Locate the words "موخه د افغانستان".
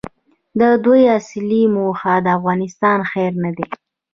1.75-2.99